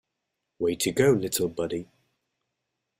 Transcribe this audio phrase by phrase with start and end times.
[0.57, 1.87] Way to go little buddy!.